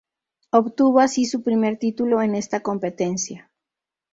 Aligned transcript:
Obtuvo 0.49 0.99
así 0.99 1.25
su 1.25 1.43
primer 1.43 1.77
título 1.77 2.23
en 2.23 2.33
esta 2.33 2.61
competencia. 2.63 3.51